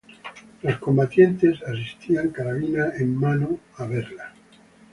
Los 0.63 0.79
combatientes 0.79 1.61
asistían 1.61 2.29
carabina 2.31 2.91
en 2.97 3.15
mano 3.15 3.59
a 3.77 3.85
verla. 3.85 4.33